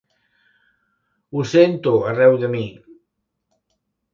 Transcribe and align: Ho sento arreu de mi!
Ho 1.35 1.45
sento 1.51 1.93
arreu 2.13 2.41
de 2.45 2.51
mi! 2.55 2.65